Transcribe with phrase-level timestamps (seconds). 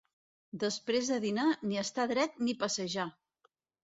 [0.61, 3.09] Després de dinar, ni estar dret ni passejar.